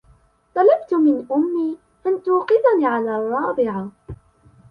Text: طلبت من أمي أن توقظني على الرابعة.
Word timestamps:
طلبت 0.55 0.93
من 0.93 1.25
أمي 1.31 1.77
أن 2.07 2.23
توقظني 2.23 2.85
على 2.85 3.15
الرابعة. 3.17 3.91